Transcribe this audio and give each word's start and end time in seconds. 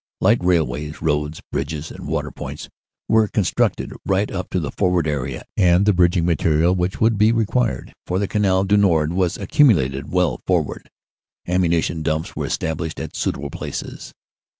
"Light 0.19 0.43
railways, 0.43 0.99
roads, 1.03 1.43
bridges 1.51 1.91
and 1.91 2.07
water 2.07 2.31
points 2.31 2.69
were 3.07 3.27
con 3.27 3.43
structed 3.43 3.95
right 4.03 4.31
up 4.31 4.49
to 4.49 4.59
the 4.59 4.71
forward 4.71 5.05
area, 5.05 5.43
and 5.55 5.85
the 5.85 5.93
bridging 5.93 6.25
material 6.25 6.73
which 6.73 6.99
would 6.99 7.19
be 7.19 7.31
required 7.31 7.93
for 8.07 8.17
the 8.17 8.27
Canal 8.27 8.63
du 8.63 8.77
Nord 8.77 9.13
was 9.13 9.37
accumulated 9.37 10.11
well 10.11 10.41
forward. 10.47 10.89
Ammunition 11.47 12.01
dumps 12.01 12.35
were 12.35 12.47
estab 12.47 12.77
lished 12.77 12.99
at 12.99 13.15
suitable 13.15 13.51
places. 13.51 14.11